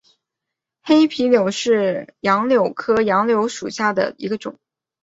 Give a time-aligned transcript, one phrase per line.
[0.81, 1.51] 黑皮柳为
[2.21, 4.57] 杨柳科柳属下的一个种。